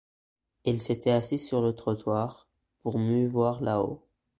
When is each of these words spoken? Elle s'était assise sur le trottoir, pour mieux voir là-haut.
Elle 0.65 0.81
s'était 0.81 1.11
assise 1.11 1.47
sur 1.47 1.61
le 1.61 1.75
trottoir, 1.75 2.47
pour 2.81 2.97
mieux 2.97 3.27
voir 3.27 3.61
là-haut. 3.61 4.03